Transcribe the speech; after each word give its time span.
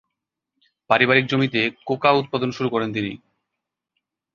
পারিবারিক 0.89 1.25
জমিতে 1.27 1.61
কোকা 1.87 2.09
উৎপাদন 2.11 2.49
শুরু 2.51 2.69
করেন 2.69 2.89
তিনি। 2.93 3.11